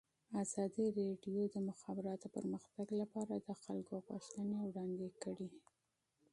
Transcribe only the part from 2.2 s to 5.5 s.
پرمختګ لپاره د خلکو غوښتنې وړاندې کړي.